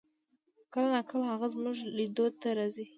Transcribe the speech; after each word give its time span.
کله 0.73 0.87
نا 0.93 1.01
کله 1.09 1.25
هغه 1.33 1.47
زمونږ 1.53 1.77
لیدو 1.97 2.25
ته 2.41 2.49
راځي 2.57 2.85